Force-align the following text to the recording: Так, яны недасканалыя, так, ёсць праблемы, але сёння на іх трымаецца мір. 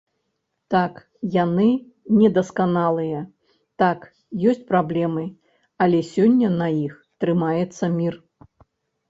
Так, 0.75 0.93
яны 1.43 1.67
недасканалыя, 2.21 3.19
так, 3.83 3.99
ёсць 4.53 4.65
праблемы, 4.73 5.27
але 5.87 5.99
сёння 6.15 6.49
на 6.59 6.67
іх 6.85 6.99
трымаецца 7.21 7.93
мір. 8.01 8.13